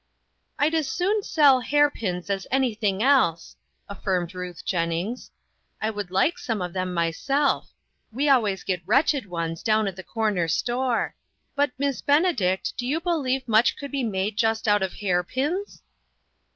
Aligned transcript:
"I'd 0.57 0.73
as 0.73 0.87
soon 0.91 1.21
sell 1.21 1.59
hair 1.59 1.91
pins 1.91 2.31
as 2.31 2.47
anything 2.49 3.03
else," 3.03 3.55
affirmed 3.87 4.33
Ruth 4.33 4.65
Jennings." 4.65 5.29
I 5.79 5.91
would 5.91 6.09
like 6.09 6.39
some 6.39 6.59
of 6.59 6.73
them 6.73 6.91
myself; 6.91 7.71
we 8.11 8.27
always 8.27 8.63
get 8.63 8.81
wretched 8.87 9.27
ones 9.27 9.61
down 9.61 9.87
at 9.87 9.95
the 9.95 10.01
corner 10.01 10.47
store. 10.47 11.13
But, 11.55 11.69
Miss 11.77 12.01
Benedict, 12.01 12.75
do 12.77 12.87
you 12.87 12.99
believe 12.99 13.47
much 13.47 13.77
could 13.77 13.91
be 13.91 14.03
made 14.03 14.37
just 14.39 14.67
out 14.67 14.81
of 14.81 14.93
hair 14.93 15.21
pins 15.23 15.83